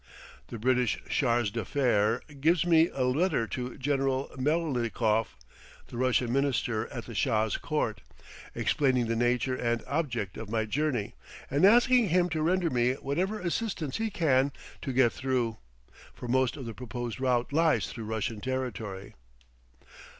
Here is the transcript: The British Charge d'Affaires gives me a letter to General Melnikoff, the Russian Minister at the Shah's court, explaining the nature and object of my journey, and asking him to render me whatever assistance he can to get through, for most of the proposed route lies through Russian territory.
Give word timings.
The 0.47 0.57
British 0.57 0.97
Charge 1.09 1.51
d'Affaires 1.51 2.23
gives 2.39 2.65
me 2.65 2.89
a 2.89 3.03
letter 3.03 3.45
to 3.49 3.77
General 3.77 4.31
Melnikoff, 4.35 5.37
the 5.89 5.97
Russian 5.97 6.33
Minister 6.33 6.87
at 6.87 7.05
the 7.05 7.13
Shah's 7.13 7.55
court, 7.57 8.01
explaining 8.55 9.05
the 9.05 9.15
nature 9.15 9.53
and 9.55 9.83
object 9.85 10.37
of 10.37 10.49
my 10.49 10.65
journey, 10.65 11.13
and 11.51 11.65
asking 11.65 12.09
him 12.09 12.29
to 12.29 12.41
render 12.41 12.71
me 12.71 12.93
whatever 12.93 13.39
assistance 13.39 13.97
he 13.97 14.09
can 14.09 14.51
to 14.81 14.91
get 14.91 15.11
through, 15.11 15.57
for 16.15 16.27
most 16.27 16.57
of 16.57 16.65
the 16.65 16.73
proposed 16.73 17.19
route 17.19 17.53
lies 17.53 17.85
through 17.85 18.05
Russian 18.05 18.41
territory. 18.41 19.13